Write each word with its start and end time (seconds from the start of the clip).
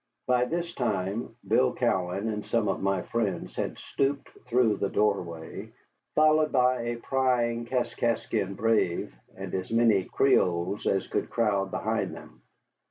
By 0.25 0.45
this 0.45 0.73
time 0.73 1.35
Bill 1.47 1.75
Cowan 1.75 2.27
and 2.27 2.43
some 2.43 2.67
of 2.67 2.81
my 2.81 3.03
friends 3.03 3.55
had 3.55 3.77
stooped 3.77 4.29
through 4.47 4.77
the 4.77 4.89
doorway, 4.89 5.69
followed 6.15 6.51
by 6.51 6.81
a 6.81 6.95
prying 6.97 7.67
Kaskaskian 7.67 8.55
brave 8.55 9.13
and 9.37 9.53
as 9.53 9.69
many 9.69 10.05
Creoles 10.05 10.87
as 10.87 11.05
could 11.05 11.29
crowd 11.29 11.69
behind 11.69 12.15
them. 12.15 12.41